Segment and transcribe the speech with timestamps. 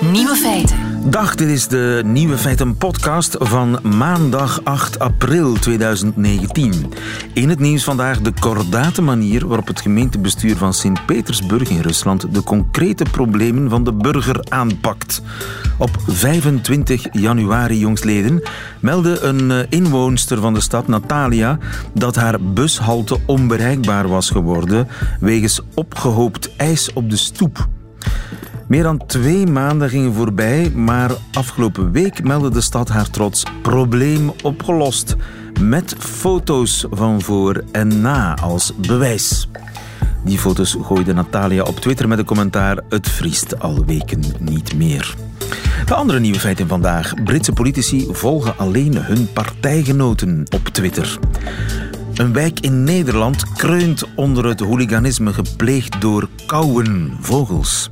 [0.00, 1.10] Nieuwe feiten.
[1.10, 6.92] Dag, dit is de Nieuwe Feiten podcast van maandag 8 april 2019.
[7.32, 12.42] In het nieuws vandaag de kordate manier waarop het gemeentebestuur van Sint-Petersburg in Rusland de
[12.42, 15.22] concrete problemen van de burger aanpakt.
[15.78, 18.42] Op 25 januari jongstleden
[18.80, 21.58] meldde een eh, inwoonster van de stad, Natalia,
[21.94, 24.88] dat haar bushalte onbereikbaar was geworden
[25.20, 27.68] wegens opgehoopt ijs op de stoep.
[28.70, 34.32] Meer dan twee maanden gingen voorbij, maar afgelopen week meldde de stad haar trots probleem
[34.42, 35.16] opgelost.
[35.60, 39.48] Met foto's van voor en na als bewijs.
[40.24, 45.14] Die foto's gooide Natalia op Twitter met een commentaar: Het vriest al weken niet meer.
[45.86, 47.14] De andere nieuwe feiten vandaag.
[47.24, 51.18] Britse politici volgen alleen hun partijgenoten op Twitter.
[52.14, 57.90] Een wijk in Nederland kreunt onder het hooliganisme gepleegd door kauwen vogels.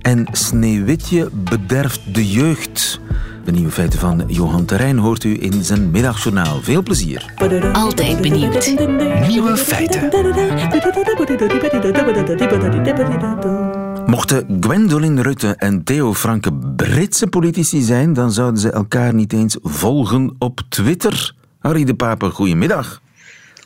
[0.00, 3.00] En Sneeuwwitje bederft de jeugd.
[3.44, 6.60] De nieuwe feiten van Johan Terrein hoort u in zijn middagjournaal.
[6.60, 7.32] Veel plezier.
[7.72, 8.74] Altijd benieuwd.
[9.28, 10.10] Nieuwe feiten.
[14.06, 19.56] Mochten Gwendoline Rutte en Theo Franke Britse politici zijn, dan zouden ze elkaar niet eens
[19.62, 21.34] volgen op Twitter.
[21.58, 23.00] Harry de Pape, goedemiddag.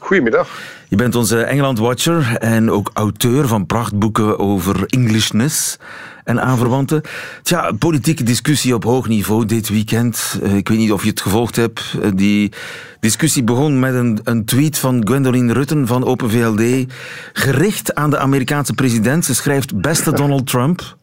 [0.04, 0.48] Goedemiddag.
[0.88, 5.76] Je bent onze Engeland-watcher en ook auteur van prachtboeken over Englishness
[6.24, 7.02] en aanverwanten.
[7.42, 10.38] Tja, politieke discussie op hoog niveau dit weekend.
[10.42, 11.94] Eh, Ik weet niet of je het gevolgd hebt.
[12.02, 12.52] Eh, Die
[13.00, 16.92] discussie begon met een, een tweet van Gwendoline Rutten van Open VLD,
[17.32, 19.24] gericht aan de Amerikaanse president.
[19.24, 20.96] Ze schrijft, beste Donald Trump...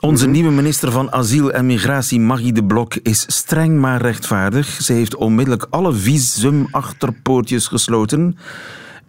[0.00, 4.66] Onze nieuwe minister van Asiel en Migratie, Maggie de Blok, is streng maar rechtvaardig.
[4.66, 8.38] Ze heeft onmiddellijk alle visumachterpoortjes gesloten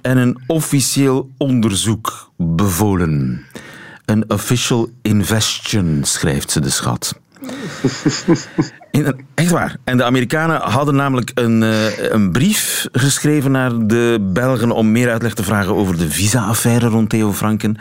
[0.02, 3.46] en een officieel onderzoek bevolen.
[4.06, 7.19] Een official investion, schrijft ze de schat.
[8.92, 9.78] In- echt waar.
[9.84, 15.12] En de Amerikanen hadden namelijk een, eh, een brief geschreven naar de Belgen om meer
[15.12, 17.78] uitleg te vragen over de visa-affaire rond Theo Franken.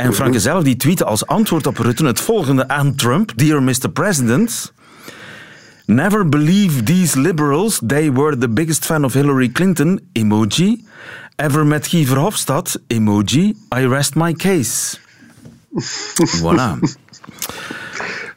[0.00, 3.32] En Franken zelf die tweette als antwoord op Rutten het volgende aan Trump.
[3.36, 3.90] Dear Mr.
[3.92, 4.72] President...
[5.86, 7.80] Never believe these liberals.
[7.86, 10.00] They were the biggest fan of Hillary Clinton.
[10.12, 10.84] Emoji.
[11.36, 12.78] Ever met Guy Verhofstadt.
[12.86, 13.56] Emoji.
[13.78, 14.98] I rest my case.
[16.40, 16.78] Voilà.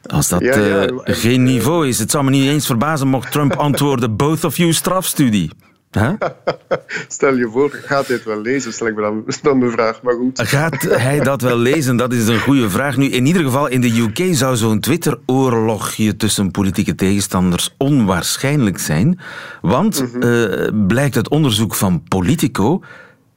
[0.06, 3.08] Als dat Ja, ja, eh, en- geen niveau is, het zou me niet eens verbazen
[3.08, 5.50] mocht Trump antwoorden: both of you strafstudie.
[5.94, 6.12] Huh?
[7.08, 8.72] Stel je voor, gaat hij het wel lezen?
[8.72, 10.40] Stel ik me dan, dan de vraag, maar goed.
[10.40, 11.96] Gaat hij dat wel lezen?
[11.96, 12.96] Dat is een goede vraag.
[12.96, 19.20] Nu, in ieder geval, in de UK zou zo'n Twitter-oorlogje tussen politieke tegenstanders onwaarschijnlijk zijn.
[19.60, 22.82] Want, eh, blijkt uit onderzoek van Politico,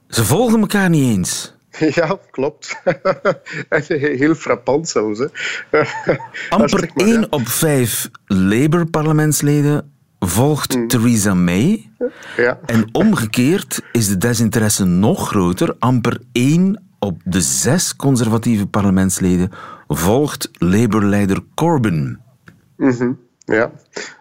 [0.08, 1.56] ze volgen elkaar niet eens.
[1.94, 2.82] Ja, klopt.
[4.18, 5.18] Heel frappant zelfs.
[5.18, 5.26] Hè.
[6.48, 7.26] Amper Zeg maar, 1 ja.
[7.30, 11.90] op 5 Labour-parlementsleden volgt Theresa May.
[12.36, 12.58] Ja.
[12.66, 15.76] En omgekeerd is de desinteresse nog groter.
[15.78, 19.50] Amper 1 op de 6 conservatieve parlementsleden
[19.88, 22.20] volgt Labour-leider Corbyn.
[23.44, 23.72] Ja,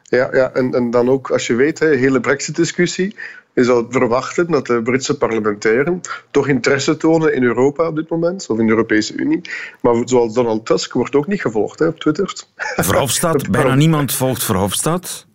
[0.04, 0.52] ja, ja.
[0.54, 3.16] En, en dan ook, als je weet, de hele brexit-discussie,
[3.54, 8.50] je zou verwachten dat de Britse parlementairen toch interesse tonen in Europa op dit moment,
[8.50, 9.42] of in de Europese Unie.
[9.82, 12.34] Maar zoals Donald Tusk wordt ook niet gevolgd hè, op Twitter.
[12.56, 15.27] Verhofstadt, bijna niemand volgt Verhofstadt.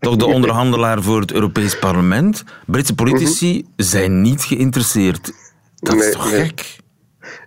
[0.00, 2.44] Toch de onderhandelaar voor het Europees Parlement.
[2.66, 5.32] Britse politici zijn niet geïnteresseerd.
[5.76, 6.44] Dat is toch nee.
[6.44, 6.76] gek?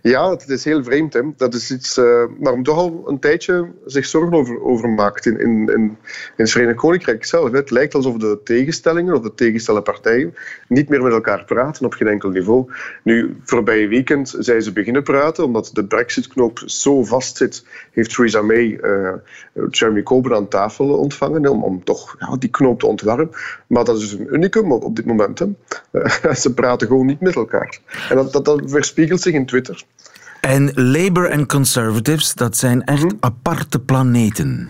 [0.01, 1.21] Ja, het is heel vreemd.
[1.37, 2.05] Dat is iets uh,
[2.39, 5.97] waar men toch al een tijdje zich zorgen over, maakt in, in, in, in
[6.35, 7.51] het Verenigd Koninkrijk zelf.
[7.51, 10.35] Het lijkt alsof de tegenstellingen of de tegenstelde partijen
[10.67, 12.71] niet meer met elkaar praten op geen enkel niveau.
[13.03, 18.41] Nu, voorbije weekend zijn ze beginnen praten, omdat de brexit-knoop zo vast zit, heeft Theresa
[18.41, 19.13] May uh,
[19.69, 23.29] Jeremy Corbyn aan tafel ontvangen, om, om toch ja, die knoop te ontwarren.
[23.67, 25.39] Maar dat is dus een unicum op, op dit moment.
[25.39, 25.45] Hè.
[26.35, 27.79] Ze praten gewoon niet met elkaar.
[28.09, 29.83] En dat, dat, dat verspiegelt zich in Twitter.
[30.41, 33.15] En Labour en Conservatives, dat zijn echt Mhm.
[33.19, 34.69] aparte planeten.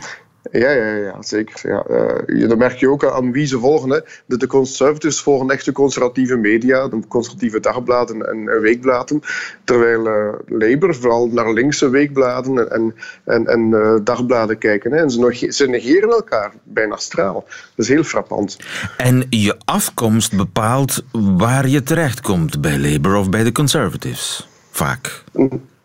[0.51, 1.69] Ja, ja, ja zeker.
[1.69, 1.85] Ja.
[2.27, 3.89] Uh, dat merk je ook aan wie ze volgen.
[3.89, 3.99] Hè.
[4.25, 9.21] De, de conservatives volgen echt de conservatieve media, de conservatieve dagbladen en, en weekbladen.
[9.63, 12.95] Terwijl uh, Labour vooral naar linkse weekbladen en,
[13.25, 14.91] en, en uh, dagbladen kijken.
[14.91, 14.97] Hè.
[14.97, 17.43] En ze, ze negeren elkaar bijna straal.
[17.75, 18.57] Dat is heel frappant.
[18.97, 24.49] En je afkomst bepaalt waar je terechtkomt bij Labour of bij de Conservatives.
[24.71, 25.23] Vaak.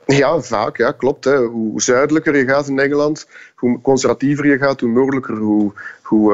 [0.06, 1.24] Ja, vaak, ja, klopt.
[1.24, 1.36] Hè.
[1.44, 5.72] Hoe zuidelijker je gaat in Engeland, hoe conservatiever je gaat, hoe noordelijker, hoe,
[6.02, 6.32] hoe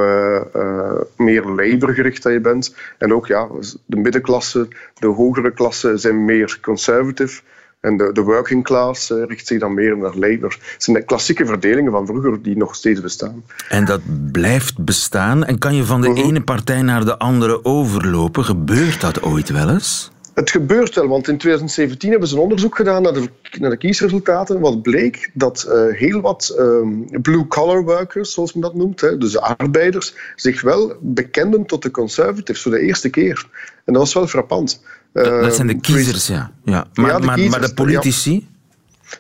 [0.54, 2.75] uh, uh, meer labourgericht dat je bent.
[2.99, 3.49] En ook ja,
[3.87, 4.69] de middenklasse,
[4.99, 7.40] de hogere klasse zijn meer conservative.
[7.81, 10.58] En de, de working class uh, richt zich dan meer naar Labour.
[10.72, 13.43] Het zijn de klassieke verdelingen van vroeger die nog steeds bestaan.
[13.69, 14.00] En dat
[14.32, 15.44] blijft bestaan.
[15.44, 16.20] En kan je van de mhm.
[16.20, 18.44] ene partij naar de andere overlopen?
[18.44, 20.10] Gebeurt dat ooit wel eens?
[20.34, 23.76] Het gebeurt wel, want in 2017 hebben ze een onderzoek gedaan naar de, naar de
[23.76, 24.61] kiesresultaten.
[24.61, 29.32] Wat bleek dat uh, heel wat um, blue-collar workers, zoals men dat noemt, hè, dus
[29.32, 33.46] de arbeiders, zich wel bekenden tot de conservatives voor de eerste keer.
[33.84, 34.82] En dat was wel frappant.
[35.12, 36.52] Dat, zijn de ehm, kiezers, ja.
[36.64, 36.87] ja.
[36.94, 38.49] Maar, ja, de maar, maar, de politici?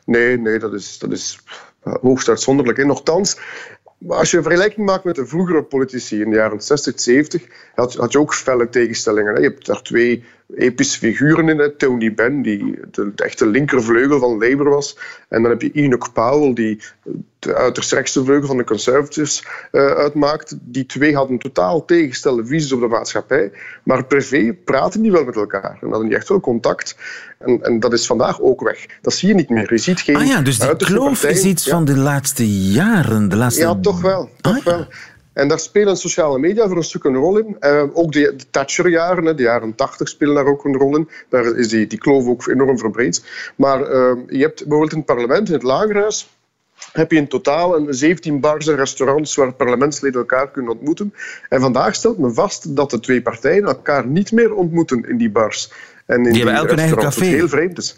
[0.04, 1.38] Nee, nee, dat is, dat is
[1.80, 2.78] hoogst uitzonderlijk.
[2.78, 3.38] En nochtans,
[4.08, 7.42] als je een vergelijking maakt met de vroegere politici in de jaren 60, 70,
[7.74, 9.40] had, had je ook felle tegenstellingen.
[9.40, 10.24] Je hebt daar twee
[10.56, 11.58] epische figuren in.
[11.58, 11.70] Hè.
[11.70, 14.98] Tony Benn, die de, de, echte linkervleugel van Labour was.
[15.28, 16.80] En dan heb je Enoch Powell, die
[17.38, 20.56] de uiterst rechtse vleugel van de Conservatives uh, uitmaakt.
[20.60, 23.52] Die twee hadden totaal tegenstelde visies op de maatschappij.
[23.84, 25.78] Maar privé praten die wel met elkaar.
[25.80, 26.96] En hadden die echt wel contact.
[27.38, 28.86] En, en dat is vandaag ook weg.
[29.00, 29.72] Dat zie je niet meer.
[29.72, 33.28] Je ziet geen ah ja, dus die kloof is iets van de laatste jaren.
[33.28, 33.62] De laatste...
[33.62, 34.30] Ja, toch wel.
[34.40, 34.86] Toch ah, wel.
[35.32, 37.56] En daar spelen sociale media voor een stuk een rol in.
[37.60, 41.08] Uh, ook de, de Thatcher-jaren, de jaren 80 spelen daar ook een rol in.
[41.28, 43.24] Daar is die, die kloof ook enorm verbreed.
[43.56, 46.28] Maar uh, je hebt bijvoorbeeld in het parlement, in het lagerhuis,
[46.92, 51.14] heb je in totaal een 17 bars en restaurants waar parlementsleden elkaar kunnen ontmoeten.
[51.48, 55.30] En vandaag stelt men vast dat de twee partijen elkaar niet meer ontmoeten in die
[55.30, 55.72] bars.
[56.06, 57.24] En in die, die hebben elk een eigen café.
[57.24, 57.96] heel vreemd is.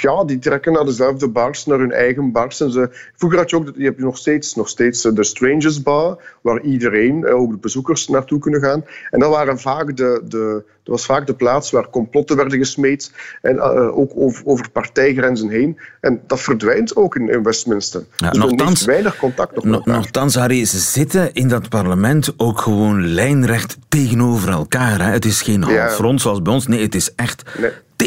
[0.00, 2.60] Ja, die trekken naar dezelfde bars, naar hun eigen bars.
[2.60, 5.82] En ze, vroeger had je ook, je hebt nog steeds, nog steeds eh, de Strangers
[5.82, 8.84] Bar, waar iedereen, eh, ook de bezoekers, naartoe kunnen gaan.
[9.10, 13.12] En dat, waren vaak de, de, dat was vaak de plaats waar complotten werden gesmeed,
[13.42, 15.78] en uh, ook over, over, partijgrenzen heen.
[16.00, 18.04] En dat verdwijnt ook in, in Westminster.
[18.16, 23.06] Ja, dus nogthans, weinig contact nog Nochtans, Harry, ze zitten in dat parlement ook gewoon
[23.06, 25.00] lijnrecht tegenover elkaar.
[25.00, 25.10] Hè?
[25.10, 26.66] Het is geen halfrond zoals bij ons.
[26.66, 27.42] Nee, het is echt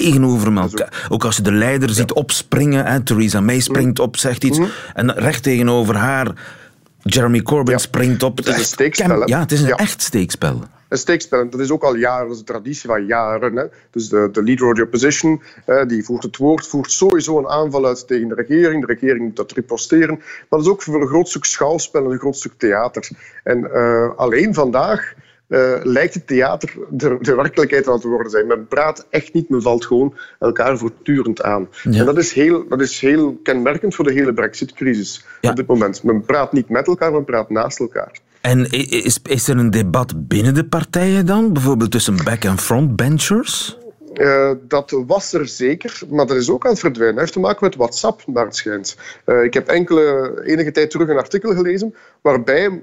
[0.01, 1.07] tegenover elkaar.
[1.10, 4.69] Ook als je de leider ziet opspringen, hè, Theresa May springt op, zegt iets, mhm.
[4.94, 6.34] en recht tegenover haar,
[7.04, 8.38] Jeremy Corbyn springt op.
[8.38, 9.28] Het is een steekspel.
[9.28, 10.63] Ja, het is een echt steekspel
[10.94, 11.50] een steekspel.
[11.50, 13.56] Dat is ook al jaren, dat is een traditie van jaren.
[13.56, 13.66] Hè.
[13.92, 15.42] Dus de, de leader of the opposition,
[15.88, 18.86] die voert het woord, voert sowieso een aanval uit tegen de regering.
[18.86, 20.16] De regering moet dat riposteren.
[20.18, 23.10] Maar dat is ook voor een groot stuk schouwspel en een groot stuk theater.
[23.44, 25.13] En uh, alleen vandaag
[25.54, 28.48] uh, lijkt het theater de, de, werkelijkheid aan te worden zijn.
[28.48, 31.68] Men praat echt niet, men valt gewoon elkaar voortdurend aan.
[31.84, 36.04] En dat is, heel, dat is heel kenmerkend voor de hele brexit-crisis op dit moment.
[36.04, 38.20] Men praat niet met elkaar, men praat naast elkaar.
[38.42, 41.54] En is, is er een debat binnen de partijen dan?
[41.54, 43.78] Bijvoorbeeld tussen back- en frontbenchers?
[44.13, 47.15] Uh, dat was er zeker, maar dat is ook aan het verdwijnen.
[47.15, 48.98] Dat heeft te maken met WhatsApp, naar het schijnt.
[49.25, 52.80] Uh, ik heb enkele, enige tijd terug een artikel gelezen waarbij uh,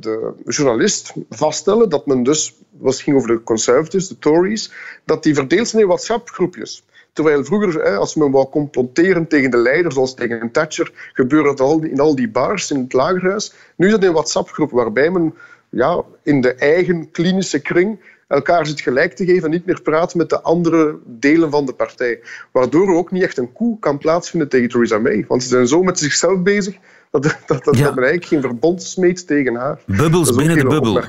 [0.00, 4.72] de journalist vaststelde dat men dus, het ging over de conservatives, de Tories,
[5.04, 6.84] dat die verdeeld zijn in WhatsApp-groepjes.
[7.12, 12.00] Terwijl vroeger, als men wou comploteren tegen de leider, zoals tegen Thatcher, gebeurde dat in
[12.00, 13.52] al die bars in het lagerhuis.
[13.76, 15.34] Nu is dat in WhatsApp-groepen, waarbij men
[15.68, 20.14] ja, in de eigen klinische kring elkaar zit gelijk te geven en niet meer praat
[20.14, 22.20] met de andere delen van de partij.
[22.52, 25.24] Waardoor er ook niet echt een koe kan plaatsvinden tegen Theresa May.
[25.28, 26.76] Want ze zijn zo met zichzelf bezig
[27.10, 29.78] dat, dat, dat, dat men eigenlijk geen verbond smeet tegen haar.
[29.86, 31.02] Bubbels binnen de bubbel.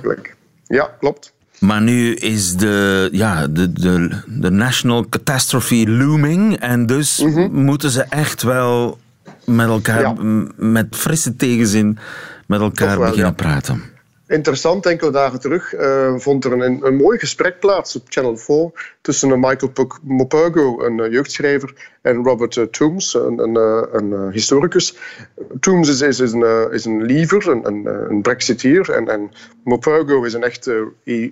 [0.68, 1.34] Ja, klopt.
[1.60, 6.60] Maar nu is de, ja, de, de, de national catastrophe looming.
[6.60, 7.52] En dus mhm.
[7.52, 8.98] moeten ze echt wel
[9.46, 10.16] met elkaar,
[10.56, 11.98] met frisse tegenzin,
[12.48, 13.84] met elkaar beginnen praten.
[14.30, 18.98] Interessant, enkele dagen terug uh, vond er een, een mooi gesprek plaats op Channel 4
[19.02, 19.72] tussen Michael
[20.04, 23.56] Mopurgo, een uh, jeugdschrijver, en Robert Toombs, een, een,
[23.96, 24.98] een historicus.
[25.60, 29.32] Toombs is, is, een, is een liever, een, een, een brexiteer, en, en
[30.26, 30.68] is een echt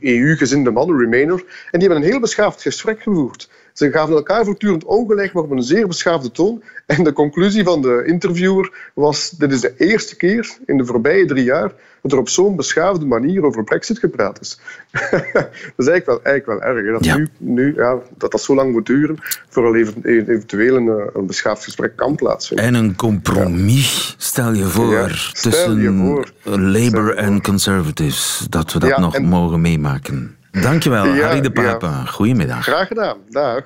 [0.01, 1.43] EU-gezinde man, een Remainer.
[1.71, 3.49] En die hebben een heel beschaafd gesprek gevoerd.
[3.77, 6.63] Ze gaven elkaar voortdurend ongelijk, maar op een zeer beschaafde toon.
[6.85, 11.25] En de conclusie van de interviewer was: dit is de eerste keer in de voorbije
[11.25, 14.59] drie jaar dat er op zo'n beschaafde manier over Brexit gepraat is.
[15.33, 17.03] dat is eigenlijk wel, eigenlijk wel erg.
[17.03, 19.17] Dat, nu, nu, ja, dat dat zo lang moet duren
[19.49, 22.65] voor eventueel een, eh, een beschaafd gesprek kan plaatsvinden.
[22.65, 26.31] En een compromis, stel je voor, tussen je voor.
[26.59, 30.36] Labour en Conservatives, dat we dat nog mogen meemaken.
[30.61, 32.05] Dankjewel, ja, Harry de Papa.
[32.05, 32.63] Goedemiddag.
[32.63, 33.17] Graag gedaan.
[33.29, 33.61] Dag.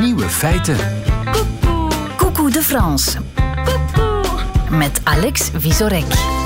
[0.00, 0.76] Nieuwe feiten.
[2.16, 3.18] Coucou de France.
[4.70, 6.39] Met Alex Visorek.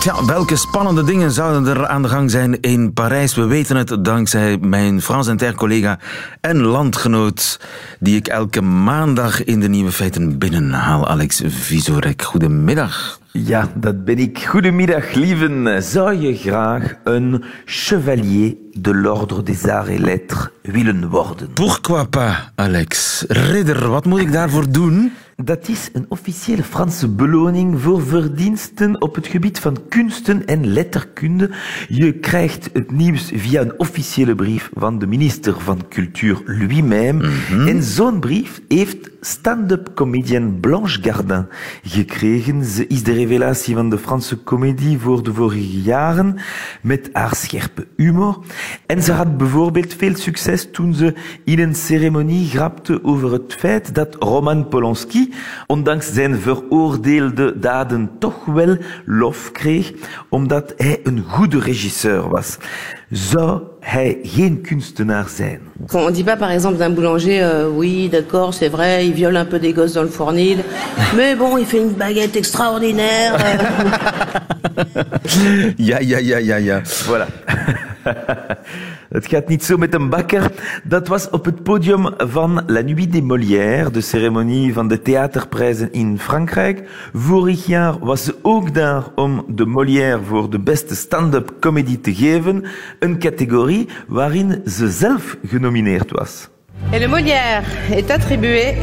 [0.00, 3.34] Tja, welke spannende dingen zouden er aan de gang zijn in Parijs?
[3.34, 5.98] We weten het dankzij mijn Frans en collega
[6.40, 7.60] en landgenoot,
[7.98, 12.22] die ik elke maandag in de Nieuwe Feiten binnenhaal, Alex Visorek.
[12.22, 13.18] Goedemiddag.
[13.32, 14.44] Ja, dat ben ik.
[14.46, 15.82] Goedemiddag, lieven.
[15.82, 21.52] Zou je graag een chevalier de l'ordre des arts et lettres willen worden?
[21.52, 23.24] Pourquoi pas, Alex?
[23.28, 25.12] Ridder, wat moet ik daarvoor doen?
[25.44, 31.50] Dat is een officiële Franse beloning voor verdiensten op het gebied van kunsten en letterkunde.
[31.88, 37.28] Je krijgt het nieuws via een officiële brief van de minister van Cultuur lui-même.
[37.28, 37.68] Mhm.
[37.68, 41.46] En zo'n brief heeft stand-up comedian Blanche Gardin
[41.82, 42.64] gekregen.
[42.64, 46.36] Ze is de revelatie van de Franse comedie voor de vorige jaren
[46.82, 48.38] met haar scherpe humor.
[48.86, 53.94] En ze had bijvoorbeeld veel succes toen ze in een ceremonie grapte over het feit
[53.94, 55.32] dat Roman Polanski,
[55.66, 59.92] ondanks zijn veroordeelde daden, toch wel lof kreeg,
[60.28, 62.58] omdat hij een goede regisseur was.
[63.10, 65.60] Zou hij geen kunstenaar zijn?
[65.92, 69.46] On dit pas par exemple d'un boulanger, euh, oui, d'accord, c'est vrai, il viole un
[69.46, 70.58] peu des gosses dans le fournil,
[71.16, 73.36] mais bon, il fait une baguette extraordinaire.
[75.76, 76.82] ja, ja, ja, ja, ja.
[77.06, 77.26] Voilà.
[79.10, 80.52] Het gaat niet zo met een bakker.
[80.84, 85.92] Dat was op het podium van La Nuit des Molières, de ceremonie van de theaterprijzen
[85.92, 86.88] in Frankrijk.
[87.12, 92.14] Vorig jaar was ze ook daar om de Molière voor de beste stand-up comedy te
[92.14, 92.64] geven.
[92.98, 96.48] Een categorie waarin ze zelf genomineerd was.
[96.92, 98.74] Et le Molière est attribué...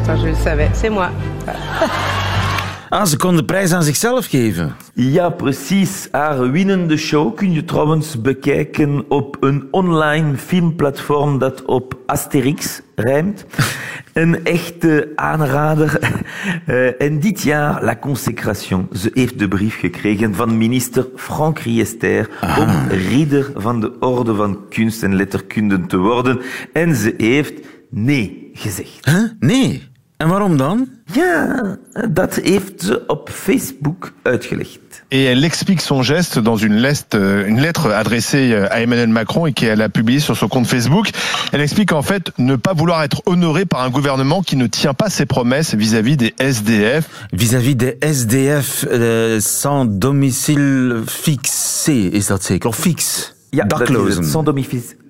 [0.00, 1.10] Attends, je le savais, c'est moi.
[2.88, 4.74] Ah, ze kon de prijs aan zichzelf geven.
[4.94, 6.08] Ja, precies.
[6.10, 13.46] Haar winnende show kun je trouwens bekijken op een online filmplatform dat op Asterix rijmt.
[14.12, 15.98] Een echte aanrader.
[16.66, 18.88] Uh, en dit jaar La Consécration.
[18.92, 22.58] Ze heeft de brief gekregen van minister Frank Riester ah.
[22.58, 26.40] om ridder van de Orde van Kunst en Letterkunde te worden.
[26.72, 29.04] En ze heeft nee gezegd.
[29.04, 29.30] Huh?
[29.38, 29.88] Nee?
[30.18, 30.88] En waarom dan?
[31.12, 31.76] Ja,
[32.10, 34.78] dat heeft ze op Facebook uitgelegd.
[35.08, 39.08] Et elle explique son geste dans une lettre, euh, une lettre adressée euh, à Emmanuel
[39.08, 41.10] Macron et qu'elle a publiée sur son compte Facebook.
[41.52, 44.94] Elle explique en fait ne pas vouloir être honorée par un gouvernement qui ne tient
[44.94, 47.04] pas ses promesses vis-à-vis des SDF.
[47.32, 52.68] Vis-à-vis des SDF euh, sans domicile fixé, is dat zeker?
[52.68, 53.37] Of fixe?
[53.50, 54.24] Ja, daklozen.
[54.24, 54.44] Sans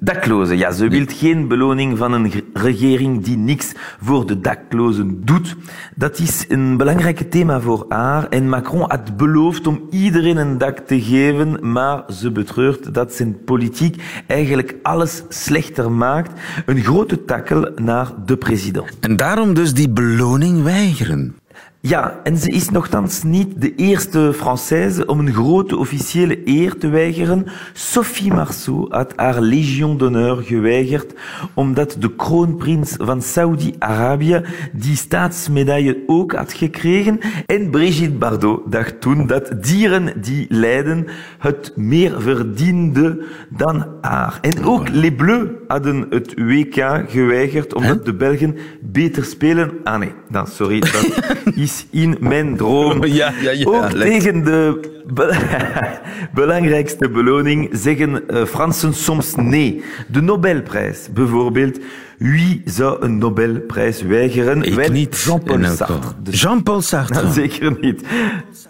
[0.01, 0.73] Daklozen, ja.
[0.73, 5.57] Ze wil geen beloning van een regering die niks voor de daklozen doet.
[5.95, 8.29] Dat is een belangrijk thema voor haar.
[8.29, 13.45] En Macron had beloofd om iedereen een dak te geven, maar ze betreurt dat zijn
[13.45, 16.41] politiek eigenlijk alles slechter maakt.
[16.67, 18.99] Een grote takkel naar de president.
[19.01, 21.37] En daarom dus die beloning weigeren.
[21.81, 26.89] Ja, en ze is nogthans niet de eerste Française om een grote officiële eer te
[26.89, 27.47] weigeren.
[27.73, 31.15] Sophie Marceau had haar Légion d'honneur geweigerd
[31.55, 34.43] omdat de kroonprins van Saudi-Arabië
[34.73, 37.21] die staatsmedaille ook had gekregen.
[37.47, 41.07] En Brigitte Bardot dacht toen dat dieren die lijden
[41.39, 44.39] het meer verdienden dan haar.
[44.41, 49.71] En ook Les Bleus hadden het WK geweigerd omdat de Belgen beter spelen.
[49.85, 51.23] Ah nee, dan sorry, dat
[51.55, 53.05] is in mijn droom.
[53.05, 54.81] Ja, ja, ja, Ook tegen de
[56.35, 59.83] belangrijkste beloning zeggen uh, Fransen soms nee.
[60.09, 61.79] De Nobelprijs bijvoorbeeld.
[62.19, 64.63] Wie zou een Nobelprijs weigeren?
[64.63, 65.21] Ik niet.
[65.21, 66.13] Jean-Paul Sartre.
[66.31, 67.23] Jean-Paul Sartre?
[67.23, 68.03] Nou, zeker niet.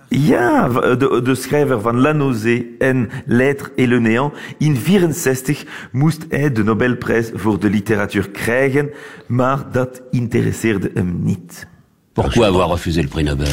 [0.08, 4.32] Ja, de, de schrijver van La Nausée en L'être et le néant.
[4.58, 8.90] In 64 moest hij de Nobelprijs voor de literatuur krijgen,
[9.26, 11.66] maar dat interesseerde hem niet.
[12.12, 13.52] Pourquoi avoir refusé le prix Nobel?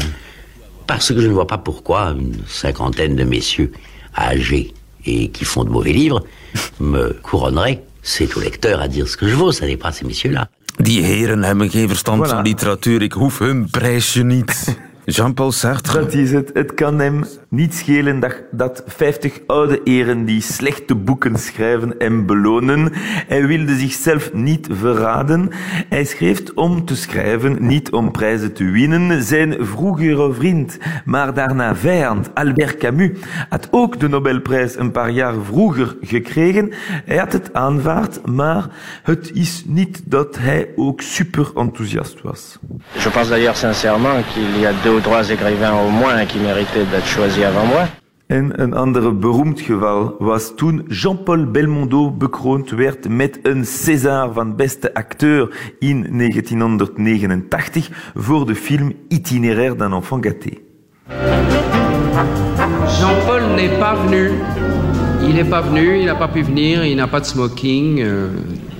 [0.86, 3.72] Parce que je ne vois pas pourquoi une cinquantaine de messieurs
[4.14, 4.74] âgés
[5.04, 6.26] et qui font de mauvais livres
[6.80, 7.82] me couronneraient.
[8.08, 10.48] C'est au lecteur à dire ce que je vaux, ça n'est pas ces messieurs-là.
[10.78, 12.30] Die heren hebben geen verstand voilà.
[12.30, 13.02] van literatuur.
[13.02, 14.78] Ik hoef hun prijsje niet.
[15.06, 16.00] Jean-Paul Sartre.
[16.00, 16.50] Dat is het.
[16.54, 22.26] Het kan hem niet schelen dat, dat 50 oude eren die slechte boeken schrijven en
[22.26, 22.92] belonen.
[23.28, 25.50] Hij wilde zichzelf niet verraden.
[25.90, 29.24] Hij schreef om te schrijven, niet om prijzen te winnen.
[29.24, 33.10] Zijn vroegere vriend, maar daarna vijand, Albert Camus,
[33.50, 36.72] had ook de Nobelprijs een paar jaar vroeger gekregen.
[37.06, 38.66] Hij had het aanvaard, maar
[39.04, 42.58] het is niet dat hij ook super enthousiast was.
[42.94, 46.90] Je pense d'ailleurs sincèrement qu'il y a deux ou trois écrivains au moins qui méritaient
[46.90, 47.86] d'être choisis avant moi.
[48.28, 54.56] En een ander beroemd geval was toen Jean-Paul Belmondo bekroond werd met een César van
[54.56, 60.50] beste acteur in 1989 voor de film Itinéraire d'un enfant gâté.
[63.00, 64.32] Jean-Paul n'est pas venu.
[65.22, 68.06] Il n'est pas venu, il n'a pas pu venir, il n'a pas de smoking.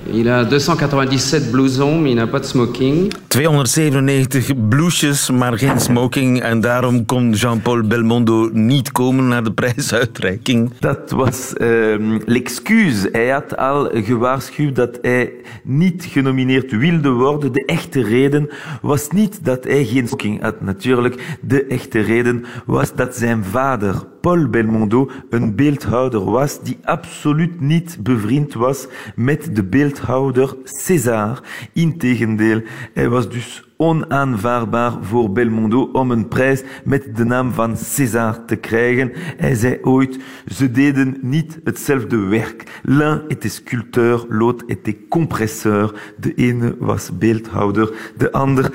[0.08, 3.12] Euh, il a 297 blousons, mais il n'a pas de smoking.
[3.28, 6.40] 297 blouses, maar geen smoking.
[6.40, 10.70] En daarom kon Jean-Paul Belmondo niet komen naar de prijsuitreiking.
[10.80, 13.06] Dat was ehm, l'excuus.
[13.12, 15.32] Hij had al gewaarschuwd dat hij
[15.64, 17.52] niet genomineerd wilde worden.
[17.52, 18.48] De echte reden
[18.82, 20.60] was niet dat hij geen smoking had.
[20.60, 23.94] Natuurlijk, de echte reden was dat zijn vader,
[24.26, 31.42] Paul Belmondo, een beeldhouder was die absoluut niet bevriend was met de beeldhouder César.
[31.72, 32.62] Integendeel,
[32.94, 38.56] hij was dus onaanvaardbaar voor Belmondo om een prijs met de naam van César te
[38.56, 39.12] krijgen.
[39.36, 42.80] Hij zei ooit, ze deden niet hetzelfde werk.
[42.82, 46.14] L'un était sculpteur, l'autre était compresseur.
[46.20, 48.72] De ene was beeldhouder, de ander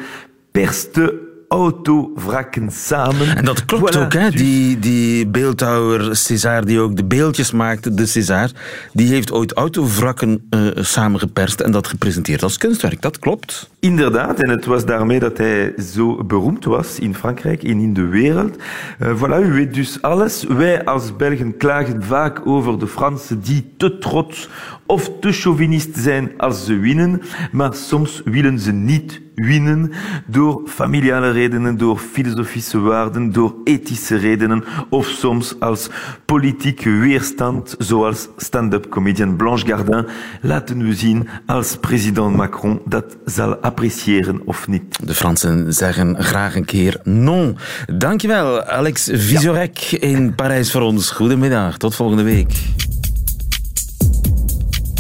[0.52, 1.21] perste
[1.52, 3.36] autovrakken samen.
[3.38, 4.30] En dat klopt Voilà, ook, hè?
[4.30, 8.50] dus- Die, die beeldhouwer César, die ook de beeldjes maakte, de César,
[8.94, 13.02] die heeft ooit autovrakken eh, samengeperst en dat gepresenteerd als kunstwerk.
[13.02, 13.70] Dat klopt.
[13.80, 18.06] Inderdaad, en het was daarmee dat hij zo beroemd was in Frankrijk en in de
[18.08, 18.56] wereld.
[19.00, 20.44] Eh, voilà, u weet dus alles.
[20.44, 24.50] Wij als Belgen klagen vaak over de Fransen die te trots
[24.86, 29.92] of te chauvinist zijn als ze winnen, maar soms willen ze niet winnen
[30.28, 35.90] door familiale redenen, door filosofische waarden, door ethische redenen of soms als
[36.26, 40.06] politieke weerstand, zoals stand-up comedian Blanche Gardin
[40.42, 45.08] laten we zien als president Macron dat zal appreciëren of niet.
[45.08, 47.58] De Fransen zeggen graag een keer non.
[47.98, 51.12] Dankjewel, Alex Visorek in Parijs voor ons.
[51.12, 52.54] Goedemiddag, tot volgende week.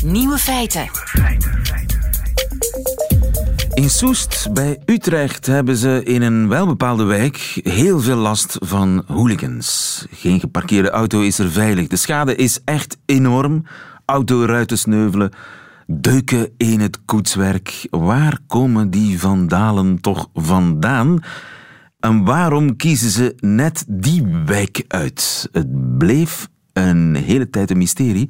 [0.03, 0.89] Nieuwe feiten.
[3.81, 10.05] In Soest bij Utrecht hebben ze in een welbepaalde wijk heel veel last van hooligans.
[10.11, 11.87] Geen geparkeerde auto is er veilig.
[11.87, 13.65] De schade is echt enorm.
[14.05, 15.31] Autoruiten sneuvelen,
[15.87, 17.87] deuken in het koetswerk.
[17.89, 21.23] Waar komen die vandalen toch vandaan?
[21.99, 25.49] En waarom kiezen ze net die wijk uit?
[25.51, 28.29] Het bleef een hele tijd een mysterie,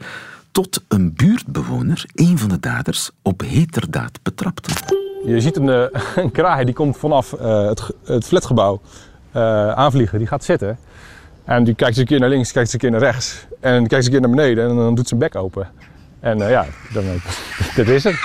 [0.52, 5.01] tot een buurtbewoner een van de daders op heterdaad betrapte.
[5.26, 8.82] Je ziet een, eh, een kraai die komt vanaf eh, het, het flatgebouw
[9.32, 10.18] eh, aanvliegen.
[10.18, 10.78] Die gaat zitten.
[11.44, 13.46] En die kijkt eens een keer naar links, kijkt eens een keer naar rechts.
[13.60, 15.68] En kijkt eens een keer naar beneden en dan doet zijn bek open.
[16.20, 17.04] En ja, dan,
[17.76, 18.16] dit is het.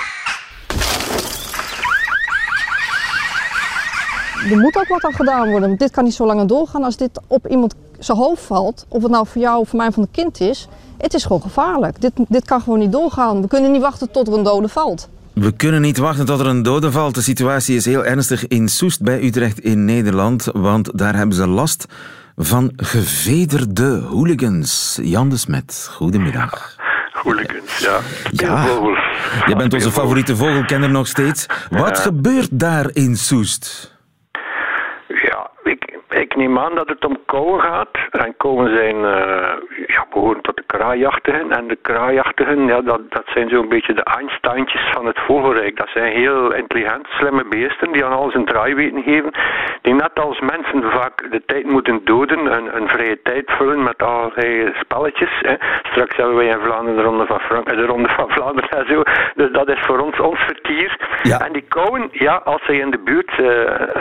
[4.51, 5.67] Er moet ook wat aan gedaan worden.
[5.67, 8.85] Want dit kan niet zo langer doorgaan als dit op iemand zijn hoofd valt.
[8.87, 10.67] Of het nou voor jou of voor mij van een kind is.
[10.97, 12.01] Het is gewoon gevaarlijk.
[12.01, 13.41] Dit, dit kan gewoon niet doorgaan.
[13.41, 15.09] We kunnen niet wachten tot er een dode valt.
[15.39, 17.15] We kunnen niet wachten tot er een dode valt.
[17.15, 21.47] De situatie is heel ernstig in Soest bij Utrecht in Nederland, want daar hebben ze
[21.47, 21.85] last
[22.35, 24.99] van gevederde hooligans.
[25.01, 26.75] Jan de Smet, goedemiddag.
[27.11, 27.99] Hooligans, ja.
[28.31, 28.65] Ja,
[29.45, 31.45] jij bent onze favoriete vogelkenner nog steeds.
[31.69, 32.03] Wat Ja.
[32.03, 33.95] gebeurt daar in Soest?
[36.37, 37.97] Neem aan dat het om koeien gaat.
[38.11, 38.97] En koeien zijn,
[39.87, 41.51] ja, behoren tot de kraaiachtigen.
[41.51, 45.77] En de kraaiachtigen, ja, dat, dat zijn zo'n beetje de Einsteintjes van het vogelrijk.
[45.77, 49.31] Dat zijn heel intelligent, slimme beesten die aan alles een draai weten geven.
[49.81, 54.03] Die net als mensen vaak de tijd moeten doden, een, een vrije tijd vullen met
[54.03, 55.31] allerlei spelletjes.
[55.39, 55.55] Hè.
[55.83, 59.01] Straks hebben wij in Vlaanderen de Ronde van, Frank, de ronde van Vlaanderen en zo.
[59.35, 60.97] Dus dat is voor ons ons vertier.
[61.21, 61.39] Ja.
[61.39, 63.47] En die koeien, ja, als zij in de buurt eh,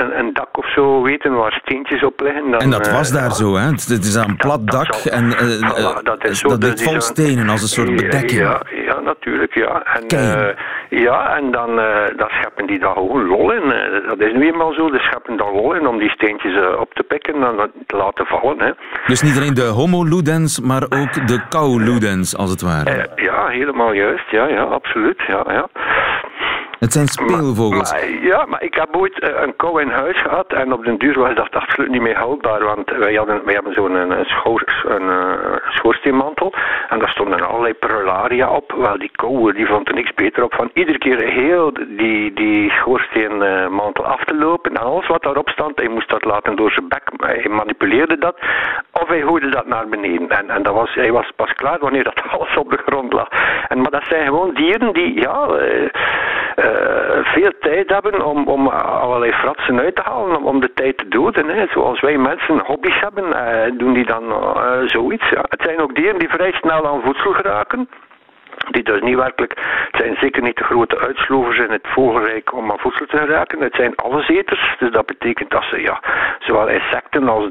[0.01, 3.33] een, een dak of zo weten waar steentjes op Dan, En dat eh, was daar
[3.33, 3.67] zo, hè?
[3.67, 6.71] Het is aan een plat dak en eh, eh, Voilà, dat is zo, dat dus
[6.71, 8.41] ligt vol stenen als een soort bedekking.
[8.41, 9.83] Ja, ja natuurlijk, ja.
[9.83, 10.55] En, eh,
[11.03, 11.85] ja, en dan, eh
[12.17, 13.73] dan scheppen die daar gewoon lol in.
[13.73, 14.09] eh.
[14.09, 16.95] dat is nu eenmaal zo, die scheppen daar lol in om die steentjes eh, op
[16.95, 18.59] te pikken en dat te laten vallen.
[18.61, 18.71] Hè.
[19.07, 22.91] Dus niet alleen de homo-ludens, maar ook de kou-ludens, als het ware.
[22.91, 25.69] Eh, ja, helemaal juist, ja, ja, absoluut, ja, ja.
[26.79, 27.93] Het zijn speelvogels.
[27.93, 30.99] Maar, ja, maar ik heb ooit eh, een kou in huis gehad en op den
[30.99, 34.27] duur was dat absoluut niet meer houdbaar, want wij, hadden, wij hebben zo'n een, een
[34.85, 36.53] een, eh, schoorsteenmantel
[36.89, 38.73] en daar stonden allerlei prularia op.
[38.73, 42.71] Wel, die kou die vond er niks beter op van iedere keer heel die, die
[42.71, 46.89] schoorsteenmantel af te lopen en alles wat daarop stond, hij moest dat laten door zijn
[46.89, 48.37] bek, hij manipuleerde dat
[48.93, 50.29] of hij gooide dat naar beneden.
[50.29, 53.29] En, en dat was, hij was pas klaar wanneer dat alles op de grond lag.
[53.69, 55.47] En, maar dat zijn gewoon dieren die, ja...
[55.47, 55.91] eh, eh,
[57.23, 61.09] veel tijd hebben om, om allerlei fratsen uit te halen, om, om de tijd te
[61.09, 61.49] doden.
[61.49, 61.66] Hè.
[61.66, 65.29] Zoals wij mensen hobby's hebben, eh, doen die dan eh, zoiets.
[65.29, 65.45] Ja.
[65.49, 67.88] Het zijn ook dieren die vrij snel aan voedsel geraken.
[68.71, 69.53] Die dus niet werkelijk,
[69.90, 73.61] het zijn zeker niet de grote uitslovers in het vogelrijk om aan voedsel te raken.
[73.61, 76.01] Het zijn alleseters, dus dat betekent dat ze ja,
[76.38, 77.51] zowel insecten als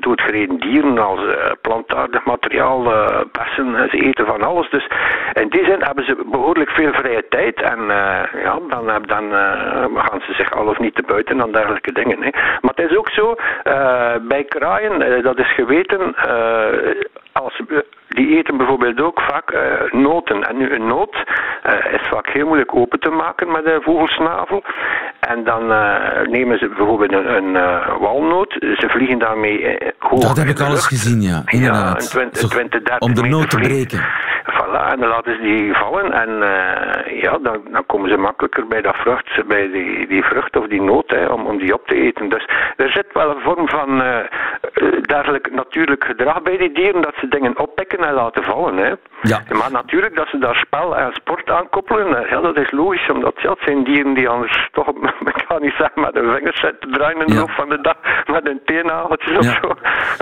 [0.00, 4.70] doodgereden dieren, als uh, plantaardig materiaal, uh, bessen, ze eten van alles.
[4.70, 4.86] Dus
[5.32, 7.84] in die zin hebben ze behoorlijk veel vrije tijd en
[8.44, 9.30] ja, dan, dan
[9.94, 12.22] gaan ze zich al of niet te buiten aan dergelijke dingen.
[12.22, 12.30] Hè.
[12.60, 13.34] Maar het is ook zo,
[14.22, 16.14] bij kraaien, dat is geweten,
[17.32, 17.60] als
[18.14, 19.60] die eten bijvoorbeeld ook vaak uh,
[20.02, 20.48] noten.
[20.48, 21.14] En nu een noot
[21.66, 24.62] uh, is vaak heel moeilijk open te maken met een vogelsnavel.
[25.20, 25.96] En dan uh,
[26.28, 27.52] nemen ze bijvoorbeeld een, een
[27.98, 28.52] walnoot.
[28.52, 31.42] Ze vliegen daarmee hoog Dat heb ik alles gezien, ja.
[31.46, 32.02] Inderdaad.
[32.02, 34.00] Ja, 20, 20, 30 Om de noot te breken.
[34.44, 36.42] Voilà, en dan laten ze die vallen en
[37.14, 40.82] ja, dan, dan komen ze makkelijker bij dat vrucht, bij die, die vrucht of die
[40.82, 42.28] noot, hè, om, om die op te eten.
[42.28, 44.02] Dus er zit wel een vorm van
[45.06, 48.76] dergelijk natuurlijk gedrag bij die dieren, dat ze dingen oppikken en laten vallen.
[48.76, 48.92] Hè.
[49.22, 49.42] Ja.
[49.48, 53.34] Maar natuurlijk dat ze daar spel en sport aan koppelen, ja, dat is logisch, omdat
[53.36, 54.88] ja, het zijn dieren die anders toch,
[55.34, 57.96] ik niet zeggen met hun vingers zitten draaien in de loop van de dag,
[58.26, 59.74] met hun teennageltjes of zo.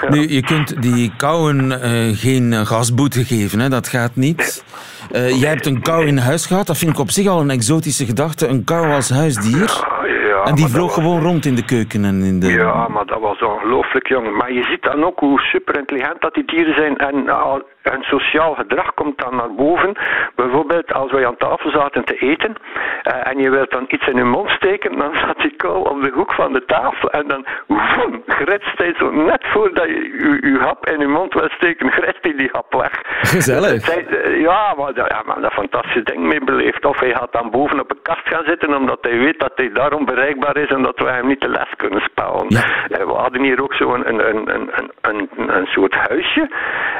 [0.02, 0.08] Ja.
[0.08, 3.68] Nu, je kunt die kauwen uh, geen gasboete geven, hè?
[3.68, 4.64] dat gaat niet.
[5.12, 7.50] Uh, jij hebt een kou in huis gehad, dat vind ik op zich al een
[7.50, 8.46] exotische gedachte.
[8.46, 9.86] Een kou als huisdier.
[10.28, 11.04] Ja, en die vloog was...
[11.04, 12.52] gewoon rond in de keuken en in de...
[12.52, 14.36] Ja, maar dat was ongelooflijk, jongen.
[14.36, 16.96] Maar je ziet dan ook hoe super intelligent dat die dieren zijn.
[16.96, 17.54] En uh,
[17.90, 19.96] hun sociaal gedrag komt dan naar boven.
[20.34, 22.54] Bijvoorbeeld als wij aan tafel zaten te eten
[23.02, 26.02] uh, en je wilt dan iets in je mond steken, dan zat die kou op
[26.02, 30.58] de hoek van de tafel en dan woem, gritst hij zo net voordat je je
[30.60, 33.00] hap in je mond wil steken, gritst hij die hap weg.
[33.20, 33.80] Gezellig.
[33.84, 34.06] Zij,
[34.38, 36.84] ja, maar, ja, maar dat fantastische ding mee beleefd.
[36.84, 39.70] Of hij gaat dan boven op een kast gaan zitten omdat hij weet dat hij
[39.72, 42.16] daarom bereikbaar is en dat wij hem niet te les kunnen spelen.
[42.48, 42.64] Ja.
[42.88, 46.50] Uh, we hadden hier ook zo een, een, een, een, een, een soort huisje.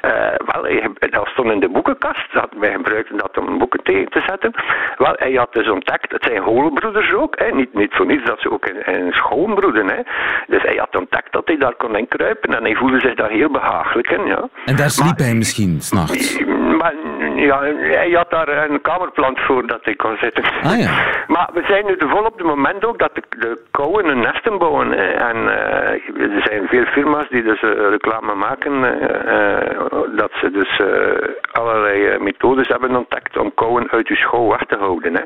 [0.05, 0.11] Uh,
[0.47, 0.67] wel,
[1.11, 2.33] dat stond in de boekenkast.
[2.33, 4.53] Dat, wij gebruikten dat om boeken tegen te zetten.
[4.97, 7.39] Wel, hij had dus ontdekt, het zijn holenbroeders ook.
[7.39, 7.51] Hè.
[7.51, 9.87] Niet, niet voor niets dat ze ook in, in schoonbroeden.
[9.89, 10.03] Hè.
[10.47, 13.51] Dus hij had ontdekt dat hij daar kon inkruipen en hij voelde zich daar heel
[13.51, 14.27] behagelijk in.
[14.27, 14.49] Ja.
[14.65, 16.41] En daar sliep maar, hij misschien s'nachts?
[16.79, 16.95] Maar
[17.35, 20.45] ja, hij had daar een kamerplant voor dat hij kon zitten.
[20.63, 20.91] Ah, ja.
[21.35, 24.59] Maar we zijn nu vol op het moment ook dat de, de kauwen hun nesten
[24.59, 24.93] bouwen.
[25.19, 30.68] En uh, er zijn veel firma's die dus uh, reclame maken uh, dat ze dus
[31.53, 35.15] allerlei methodes hebben ontdekt om kauwen uit uw schouw weg te houden.
[35.15, 35.23] Hè.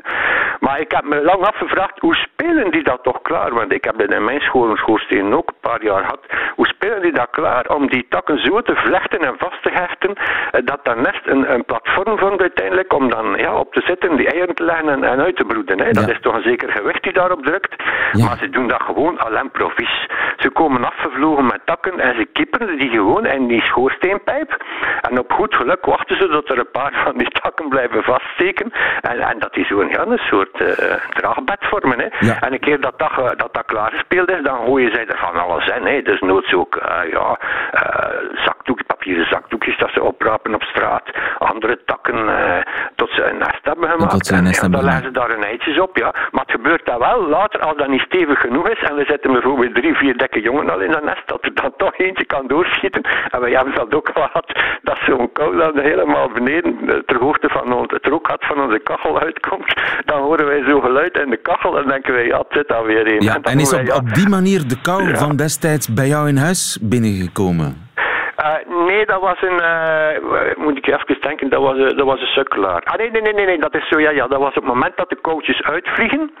[0.59, 3.53] Maar ik heb me lang afgevraagd, hoe spelen die dat toch klaar?
[3.53, 6.19] Want ik heb dat in mijn school schoorsteen ook een paar jaar gehad.
[6.55, 10.13] Hoe spelen die dat klaar om die takken zo te vlechten en vast te hechten,
[10.65, 14.27] dat dat nest een, een platform vormt uiteindelijk om dan ja, op te zitten, die
[14.31, 15.79] eieren te leggen en, en uit te broeden.
[15.79, 15.91] Hè.
[15.91, 16.11] Dat Ja.
[16.11, 17.83] is toch een zeker gewicht die daarop drukt.
[18.11, 18.25] Ja.
[18.25, 20.07] Maar ze doen dat gewoon à l'improvis.
[20.37, 24.57] Ze komen afgevlogen met takken en ze kippen die gewoon in die schoorsteenpijp.
[25.01, 28.71] En op goed geluk wachten ze tot er een paar van die takken blijven vaststeken.
[29.01, 31.99] En, en dat die zo'n ja, een soort eh, draagbed vormen.
[31.99, 32.07] Hè.
[32.19, 32.39] Ja.
[32.39, 35.67] En een keer dat dat, dat dat klaargespeeld is, dan gooien zij er van alles
[35.67, 35.85] in.
[35.85, 36.01] Hè.
[36.01, 37.39] Dus noods ook eh, ja,
[37.71, 41.03] eh, zakdoek, papieren zakdoekjes dat ze oprapen op straat.
[41.37, 42.15] Andere takken
[42.95, 44.11] tot ze een nest hebben gemaakt.
[44.11, 45.97] tot ze een En, ja, dan leggen ze daar hun eitjes op.
[45.97, 46.13] Ja.
[46.31, 48.89] Maar het gebeurt dat wel later als dat niet stevig genoeg is.
[48.89, 51.27] En we zetten bijvoorbeeld drie, vier dikke jongen al in dat nest.
[51.27, 53.01] Dat er dan toch eentje kan doorschieten.
[53.29, 54.59] En wij hebben dat ook gehad.
[54.81, 58.79] Dat zo'n kou dan helemaal beneden, eh, ter hoogte van ons, het rookgat van onze
[58.83, 59.73] kachel uitkomt.
[60.05, 63.07] Dan horen wij zo geluid in de kachel en denken wij, ja, het zit alweer
[63.07, 63.21] een.
[63.21, 65.15] Ja, dan en is op, wij, ja, op die manier de kou Ja.
[65.15, 67.81] van destijds bij jou in huis binnengekomen?
[68.35, 68.49] Eh,
[68.85, 69.59] nee, dat was een.
[69.59, 72.81] eh, moet ik even denken, dat was, een- dat was een sukkelaar.
[72.83, 74.27] Ah, nee, nee, nee, nee, nee, dat is zo, ja, ja.
[74.27, 76.31] Dat was het moment dat de koudjes uitvliegen.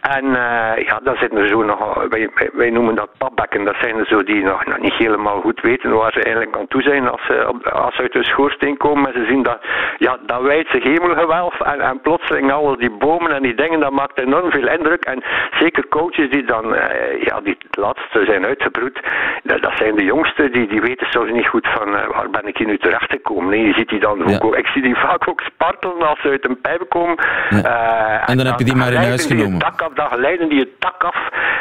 [0.00, 2.04] En eh, ja, dan zitten er zo nog.
[2.08, 3.64] Wij, wij, noemen dat papbekken.
[3.64, 6.66] Dat zijn er zo die nog, nog niet helemaal goed weten waar ze eigenlijk aan
[6.68, 9.06] toe zijn als ze, als ze uit hun schoorsteen komen.
[9.14, 9.58] En ze zien dat,
[9.98, 11.60] ja, dat wijdse hemelgewelf.
[11.60, 15.04] En, en plotseling al die bomen en die dingen, dat maakt enorm veel indruk.
[15.04, 15.22] En
[15.58, 19.00] zeker coaches die dan, eh, ja, die laatste zijn uitgebroed.
[19.42, 22.46] Dat, dat zijn de jongsten, die, die weten soms niet goed van eh, waar ben
[22.46, 23.50] ik hier nu terecht gekomen.
[23.50, 24.38] Nee, je ziet die dan Ja.
[24.42, 27.16] ook, ik zie die vaak ook spartelen als ze uit een pijp komen.
[27.50, 27.62] Ja.
[27.62, 29.58] Eh, En dan heb je die maar in huis genomen.
[29.58, 31.16] dak af, dan glijden die het dak af.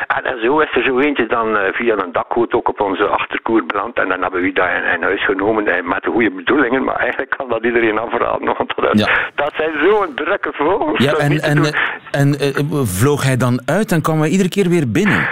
[0.08, 3.06] En, en zo is er zo eentje dan eh, via een dakgoot ook op onze
[3.08, 3.98] achterkoer beland.
[4.00, 6.84] En dan hebben we dat in, in huis genomen met de goede bedoelingen.
[6.84, 8.46] Maar eigenlijk kan dat iedereen afraden.
[8.58, 9.08] Want dat, Ja.
[9.36, 11.04] dat zijn zo'n drukke vogels.
[11.04, 11.58] Ja, en, en,
[12.12, 15.28] en eh, vloog hij dan uit en kwam hij iedere keer weer binnen?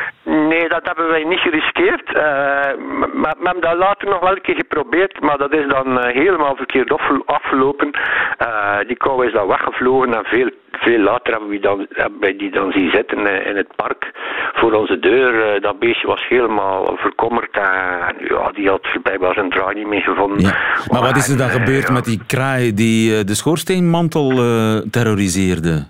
[0.76, 2.08] Dat hebben wij niet geriskeerd.
[2.14, 2.24] Eh,
[3.22, 6.14] maar we hebben dat later nog wel een keer geprobeerd, maar dat is dan eh,
[6.14, 7.92] helemaal verkeerd afge- afgelopen.
[8.38, 12.36] Eh, die kou is dan weggevlogen en veel, veel later hebben we dan, hebben wij
[12.38, 14.12] die dan zien zitten in het park
[14.54, 15.62] voor onze deur.
[15.62, 20.44] Dat beestje was helemaal verkommerd en ja, die had blijkbaar zijn draai niet meer gevonden.
[20.92, 21.94] Maar wat is er dan gebeurd ja.
[21.94, 24.30] met die kraai die de schoorsteenmantel
[24.92, 25.86] terroriseerde?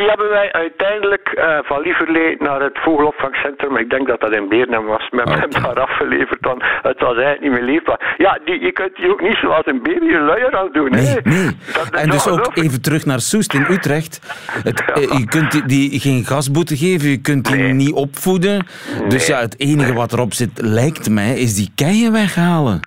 [0.00, 4.48] Die hebben wij uiteindelijk eh, van Lieverlee naar het vogelopvangcentrum, ik denk dat dat in
[4.48, 6.42] Beernem was, met hem daar afgeleverd.
[6.42, 8.14] Dan, het was eigenlijk niet meer leefbaar.
[8.16, 10.90] Ja, die, je kunt die ook niet zoals een baby een luier aan doen.
[10.90, 11.20] Nee, hè.
[11.22, 11.56] nee.
[11.90, 14.20] En dus ook even terug naar Soest in Utrecht.
[14.62, 18.66] Het, eh, je kunt die, die geen gasboete geven, je kunt die niet opvoeden.
[19.08, 22.80] Dus ja, het enige wat erop zit, lijkt mij, is die keien weghalen.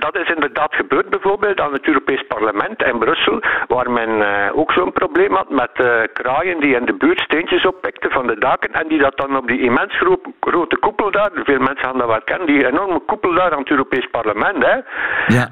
[0.00, 4.72] Dat is inderdaad gebeurd bijvoorbeeld aan het Europees Parlement in Brussel, waar men eh, ook
[4.72, 8.72] zo'n probleem had met eh, kraaien die in de buurt steentjes oppikten van de daken
[8.72, 12.06] en die dat dan op die immens gro- grote koepel daar, veel mensen gaan dat
[12.06, 14.64] wel kennen, die enorme koepel daar aan het Europees Parlement.
[14.64, 14.76] Hè.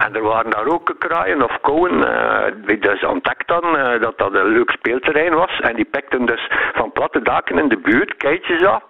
[0.06, 3.62] En er waren daar ook kraaien of koeien eh, die dus ontdekt dan
[4.00, 7.78] dat dat een leuk speelterrein was en die pikten dus van platte daken in de
[7.78, 8.82] buurt keitjes af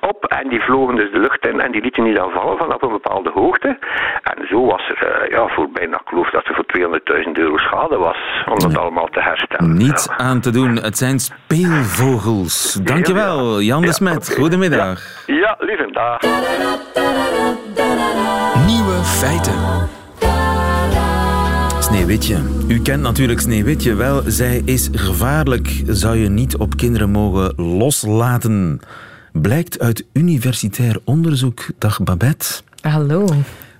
[0.00, 2.82] op en die vlogen dus de lucht in en die lieten niet dan vallen vanaf
[2.82, 3.78] een bepaalde hoogte.
[4.22, 6.64] En zo was er eh, ja, voor bijna, ik geloof dat er voor
[7.26, 8.16] 200.000 euro schade was
[8.48, 9.76] om dat allemaal te herstellen.
[9.76, 12.72] Niets aan te doen, het zijn speelvogels.
[12.72, 14.34] Dankjewel, Jan de Smet.
[14.38, 15.24] Goedemiddag.
[15.26, 16.20] Ja, lieve dag.
[18.66, 19.90] Nieuwe feiten.
[21.82, 22.36] Sneeuwwitje.
[22.68, 24.22] U kent natuurlijk Sneeuwwitje wel.
[24.26, 25.82] Zij is gevaarlijk.
[25.86, 28.80] Zou je niet op kinderen mogen loslaten.
[29.32, 31.60] Blijkt uit universitair onderzoek.
[31.78, 32.60] Dag Babette.
[32.80, 33.26] Hallo.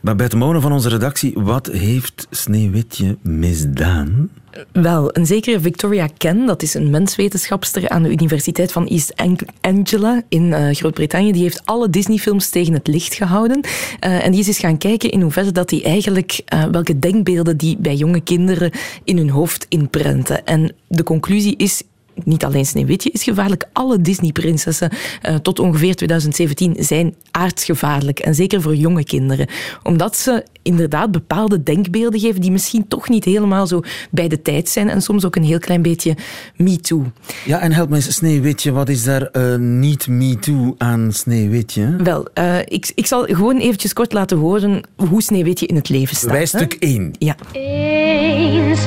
[0.03, 1.33] Babette Monen van onze redactie.
[1.35, 4.31] Wat heeft Sneeuwwitje misdaan?
[4.73, 9.49] Wel, een zekere Victoria Ken, dat is een menswetenschapster aan de Universiteit van East Ang-
[9.61, 13.61] Anglia in eh, Groot-Brittannië, die heeft alle Disney-films tegen het licht gehouden.
[14.01, 17.57] Eh, en die is eens gaan kijken in hoeverre dat die eigenlijk, eh, welke denkbeelden
[17.57, 18.71] die bij jonge kinderen
[19.05, 20.47] in hun hoofd inprenten.
[20.47, 21.83] En de conclusie is
[22.25, 24.91] niet alleen Sneeuwwitje is gevaarlijk, alle Disney-prinsessen
[25.23, 28.19] eh, tot ongeveer 2017 zijn aardsgevaarlijk.
[28.19, 29.47] En zeker voor jonge kinderen.
[29.83, 34.69] Omdat ze inderdaad bepaalde denkbeelden geven die misschien toch niet helemaal zo bij de tijd
[34.69, 34.89] zijn.
[34.89, 36.17] En soms ook een heel klein beetje
[36.57, 37.13] me-too.
[37.45, 38.73] Ja, en help me eens, Sneeuwwitje.
[38.73, 41.97] Wat is daar eh, niet me too aan Sneeuwwitje?
[41.97, 46.17] Wel, eh, ik, ik zal gewoon eventjes kort laten horen hoe Sneeuwwitje in het leven
[46.17, 46.31] staat.
[46.31, 46.47] Wij hè.
[46.47, 47.13] stuk 1.
[47.19, 47.37] Ja.
[47.53, 48.87] Eens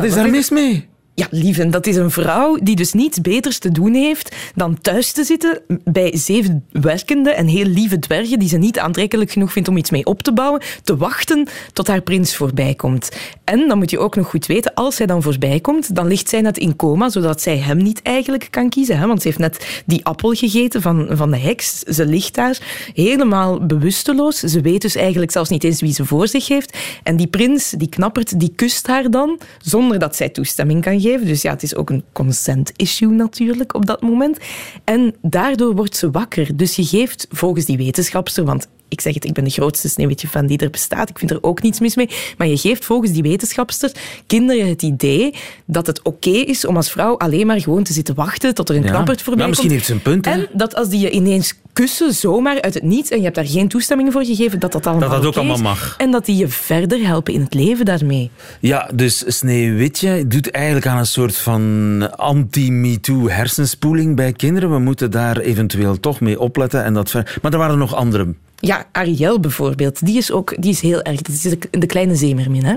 [0.00, 0.88] wat is daar mis mee?
[1.14, 5.12] Ja, lieve, dat is een vrouw die dus niets beters te doen heeft dan thuis
[5.12, 9.68] te zitten bij zeven werkende en heel lieve dwergen die ze niet aantrekkelijk genoeg vindt
[9.68, 13.08] om iets mee op te bouwen, te wachten tot haar prins voorbij komt.
[13.44, 16.28] En dan moet je ook nog goed weten, als hij dan voorbij komt, dan ligt
[16.28, 18.98] zij net in coma, zodat zij hem niet eigenlijk kan kiezen.
[18.98, 19.06] Hè?
[19.06, 21.78] Want ze heeft net die appel gegeten van, van de heks.
[21.78, 24.38] Ze ligt daar helemaal bewusteloos.
[24.38, 26.76] Ze weet dus eigenlijk zelfs niet eens wie ze voor zich heeft.
[27.02, 31.26] En die prins, die knappert, die kust haar dan, zonder dat zij toestemming kan geven.
[31.26, 34.37] Dus ja, het is ook een consent issue natuurlijk op dat moment.
[34.84, 36.56] En daardoor wordt ze wakker.
[36.56, 40.46] Dus je geeft volgens die wetenschapster, want ik zeg het, ik ben de grootste sneeuwwitje-fan
[40.46, 41.08] die er bestaat.
[41.08, 42.08] Ik vind er ook niets mis mee.
[42.38, 43.92] Maar je geeft volgens die wetenschapster
[44.26, 48.14] kinderen het idee dat het oké is om als vrouw alleen maar gewoon te zitten
[48.14, 48.90] wachten tot er een Ja.
[48.90, 49.80] knappert voorbij Nou, misschien komt.
[49.80, 50.30] heeft ze een punt, hè?
[50.40, 53.46] En dat als die je ineens kussen zomaar uit het niets en je hebt daar
[53.46, 55.94] geen toestemming voor gegeven, dat dat allemaal Dat dat ook allemaal mag.
[55.98, 58.30] En dat die je verder helpen in het leven daarmee.
[58.60, 64.70] Ja, dus Sneeuwwitje doet eigenlijk aan een soort van anti-MeToo hersenspoeling bij kinderen.
[64.70, 66.84] We moeten daar eventueel toch mee opletten.
[66.84, 67.38] En dat ver...
[67.42, 68.34] Maar er waren nog andere.
[68.60, 71.22] Ja, Ariel bijvoorbeeld, die is ook die is heel erg.
[71.22, 72.76] Dat is de, kleine zeemermin, hè?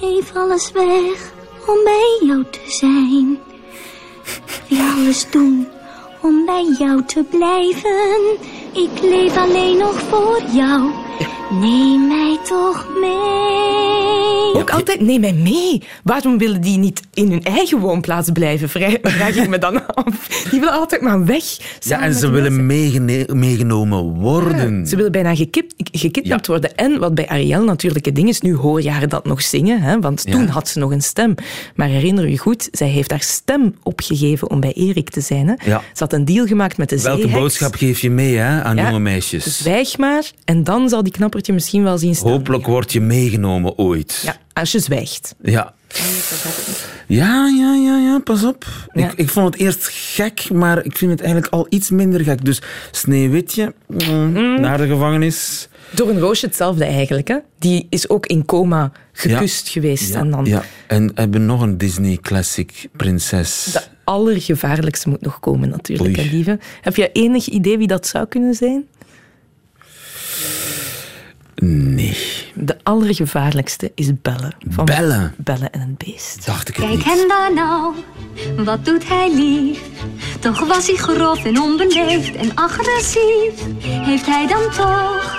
[0.00, 1.32] Geef alles weg
[1.66, 3.38] om bij jou te zijn.
[4.68, 5.66] Wil alles doen
[6.22, 8.36] om bij jou te blijven.
[8.72, 10.90] Ik leef alleen nog voor jou.
[11.60, 14.62] Neem mij toch mee.
[14.62, 15.82] Ook altijd, neem mij mee.
[16.04, 18.68] Waarom willen die niet in hun eigen woonplaats blijven?
[18.68, 20.28] Vraag ik me dan af.
[20.50, 21.44] Die willen altijd maar weg.
[21.80, 24.86] Ja, en ze willen meegene- meegenomen worden.
[24.86, 26.76] Ze willen bijna gekip, gekidnapt worden.
[26.76, 29.80] En wat bij Ariel natuurlijk het ding is, nu hoor je haar dat nog zingen,
[29.80, 30.32] hè, want Ja.
[30.32, 31.34] toen had ze nog een stem.
[31.74, 35.46] Maar herinner je goed, zij heeft haar stem opgegeven om bij Erik te zijn.
[35.48, 35.54] Hè.
[35.70, 35.82] Ja.
[35.92, 37.40] Ze had een deal gemaakt met de Welke zeeheks.
[37.40, 39.58] boodschap geef je mee hè, aan Ja, jonge meisjes?
[39.58, 42.30] Zwijg maar, en dan zal die knappertje misschien wel zien staan.
[42.30, 44.22] Hopelijk word je meegenomen ooit.
[44.24, 45.34] Ja, als je zwijgt.
[45.42, 45.74] Ja,
[47.06, 48.64] Ja, ja, ja, ja, pas op.
[48.92, 52.44] Ik, ik vond het eerst gek, maar ik vind het eigenlijk al iets minder gek.
[52.44, 55.68] Dus Sneeuwwitje, mm, naar de gevangenis.
[55.94, 57.28] Door een roosje hetzelfde eigenlijk.
[57.28, 57.36] Hè?
[57.58, 60.12] Die is ook in coma gekust geweest.
[60.12, 60.62] Ja, en dan ja.
[60.86, 63.68] en hebben nog een Disney classic prinses.
[63.72, 66.58] de allergevaarlijkste moet nog komen natuurlijk, hè, lieve.
[66.80, 68.86] Heb je enig idee wie dat zou kunnen zijn?
[71.62, 72.16] Nee.
[72.54, 74.52] De allergevaarlijkste is Belle.
[74.68, 75.30] Van Belle?
[75.36, 76.46] Belle en een beest.
[76.46, 77.94] Dacht ik Kijk hem daar nou,
[78.64, 79.80] wat doet hij lief?
[80.40, 83.66] Toch was hij grof en onbeleefd en agressief.
[83.82, 85.38] Heeft hij dan toch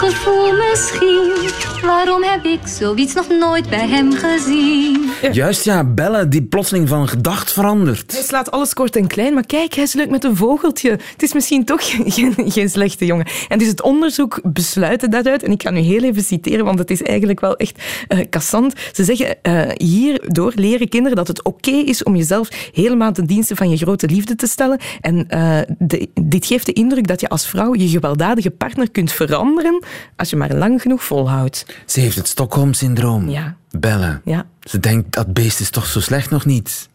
[0.00, 1.50] gevoel misschien?
[1.82, 5.10] Waarom heb ik zoiets nog nooit bij hem gezien?
[5.32, 8.12] Juist ja, Belle die plotseling van gedacht verandert.
[8.12, 10.90] Hij slaat alles kort en klein, maar kijk, hij is leuk met een vogeltje.
[10.90, 11.80] Het is misschien toch
[12.14, 13.26] geen, geen slechte jongen.
[13.48, 16.90] En dus het onderzoek besluit daaruit, en ik ga nu heel even citeren, want het
[16.90, 18.74] is eigenlijk wel echt eh kassant.
[18.92, 23.56] Ze zeggen, eh, hierdoor leren kinderen dat het oké is om jezelf helemaal ten dienste
[23.56, 24.78] van je grote liefde te stellen.
[25.00, 29.12] En eh, de- dit geeft de indruk dat je als vrouw je gewelddadige partner kunt
[29.12, 29.82] veranderen
[30.16, 31.66] als je maar lang genoeg volhoudt.
[31.86, 33.28] Ze heeft het Stockholm-syndroom.
[33.28, 33.56] Ja.
[33.78, 34.20] Belle.
[34.24, 34.46] Ja.
[34.60, 36.88] Ze denkt, dat beest is toch zo slecht nog niet?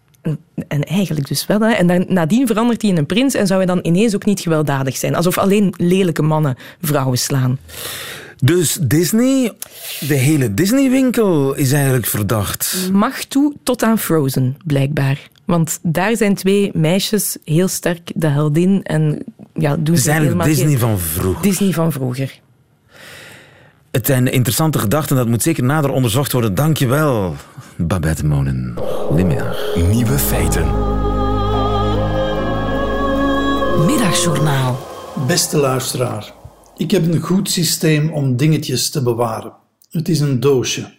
[0.68, 1.60] En eigenlijk dus wel.
[1.60, 1.72] Hè.
[1.72, 4.40] En dan, nadien verandert hij in een prins en zou hij dan ineens ook niet
[4.40, 5.16] gewelddadig zijn.
[5.16, 7.58] Alsof alleen lelijke mannen vrouwen slaan.
[8.44, 9.52] Dus Disney,
[10.00, 12.90] de hele Disney-winkel is eigenlijk verdacht.
[12.92, 15.30] Mag toe tot aan Frozen, blijkbaar.
[15.46, 20.68] Want daar zijn twee meisjes heel sterk de heldin en ja, doen ze helemaal Disney
[20.68, 21.42] geen- van vroeger.
[21.42, 22.40] Disney van vroeger.
[23.95, 26.55] Het zijn interessante gedachten, dat moet zeker nader onderzocht worden.
[26.55, 27.36] Dankjewel,
[27.77, 28.73] Babette Monen.
[28.77, 29.75] Goedemiddag.
[29.75, 30.65] Nieuwe feiten.
[33.86, 34.79] Middagjournaal.
[35.27, 36.34] Beste luisteraar,
[36.77, 39.53] ik heb een goed systeem om dingetjes te bewaren.
[39.89, 40.93] Het is een doosje.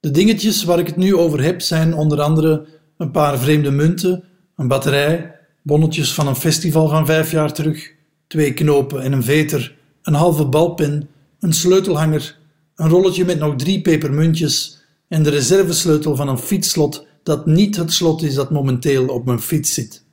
[0.00, 4.24] De dingetjes waar ik het nu over heb zijn onder andere een paar vreemde munten,
[4.56, 7.92] een batterij, bonnetjes van een festival van vijf jaar terug,
[8.26, 11.08] twee knopen en een veter, een halve balpen,
[11.40, 12.38] een sleutelhanger,
[12.74, 17.92] een rolletje met nog drie pepermuntjes en de reservesleutel van een fietsslot dat niet het
[17.92, 20.04] slot is dat momenteel op mijn fiets zit.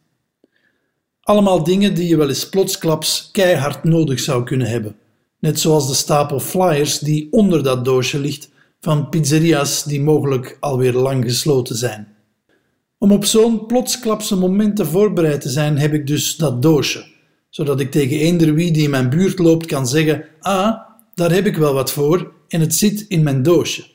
[1.22, 4.96] Allemaal dingen die je wel eens plotsklaps keihard nodig zou kunnen hebben.
[5.40, 10.94] Net zoals de stapel flyers die onder dat doosje ligt van pizzeria's die mogelijk alweer
[10.94, 12.08] lang gesloten zijn.
[12.98, 17.06] Om op zo'n plotsklapse momenten voorbereid te zijn, heb ik dus dat doosje,
[17.50, 20.80] zodat ik tegen eender wie die in mijn buurt loopt kan zeggen: Ah,
[21.14, 23.86] daar heb ik wel wat voor en het zit in mijn doosje.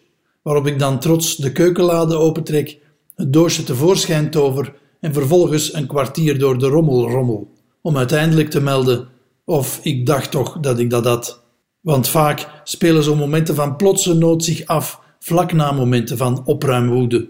[0.43, 2.79] Waarop ik dan trots de keukenlade opentrek,
[3.15, 8.61] het doosje tevoorschijn tover en vervolgens een kwartier door de rommel rommel, om uiteindelijk te
[8.61, 9.09] melden:
[9.45, 11.43] Of ik dacht toch dat ik dat had.
[11.81, 17.29] Want vaak spelen zo'n momenten van plotse nood zich af vlak na momenten van opruimwoede.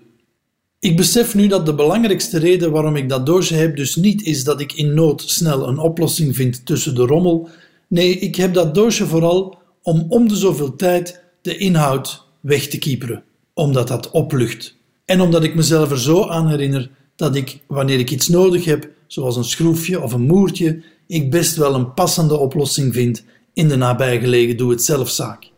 [0.81, 4.45] Ik besef nu dat de belangrijkste reden waarom ik dat doosje heb dus niet is
[4.45, 7.49] dat ik in nood snel een oplossing vind tussen de rommel.
[7.89, 12.79] Nee, ik heb dat doosje vooral om om de zoveel tijd de inhoud weg te
[12.79, 13.25] kieperen,
[13.55, 14.77] omdat dat oplucht.
[15.05, 18.89] En omdat ik mezelf er zo aan herinner dat ik, wanneer ik iets nodig heb,
[19.07, 23.77] zoals een schroefje of een moertje, ik best wel een passende oplossing vind in de
[23.77, 25.51] nabijgelegen doe-het-zelfzaak.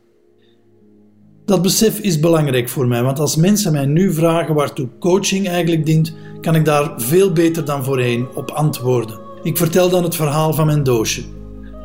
[1.44, 5.86] Dat besef is belangrijk voor mij, want als mensen mij nu vragen waartoe coaching eigenlijk
[5.86, 9.20] dient, kan ik daar veel beter dan voorheen op antwoorden.
[9.42, 11.39] Ik vertel dan het verhaal van mijn doosje.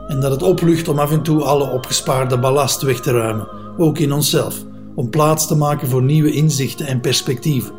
[0.08, 4.00] En dat het oplucht om af en toe alle opgespaarde ballast weg te ruimen, ook
[4.00, 4.56] in onszelf,
[4.96, 7.74] om plaats te maken voor nieuwe inzichten en perspectieven.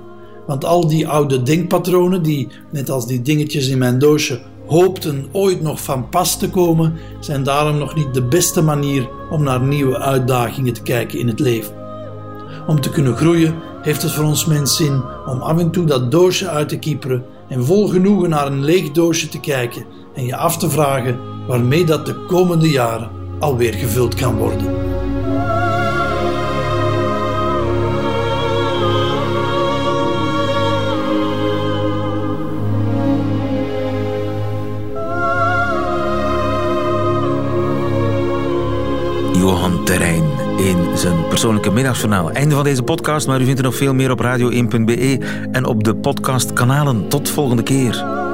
[0.47, 5.63] Want al die oude denkpatronen die, net als die dingetjes in mijn doosje, hoopten ooit
[5.63, 9.99] nog van pas te komen, zijn daarom nog niet de beste manier om naar nieuwe
[9.99, 11.75] uitdagingen te kijken in het leven.
[12.67, 16.11] Om te kunnen groeien heeft het voor ons mens zin om af en toe dat
[16.11, 19.85] doosje uit te kieperen en vol genoegen naar een leeg doosje te kijken
[20.15, 24.87] en je af te vragen waarmee dat de komende jaren alweer gevuld kan worden.
[39.33, 40.25] Johan Terrein
[40.57, 42.31] in zijn persoonlijke middagjournaal.
[42.31, 45.19] Einde van deze podcast, maar u vindt er nog veel meer op radio1.be
[45.53, 47.09] en op de podcastkanalen.
[47.09, 48.26] Tot volgende keer.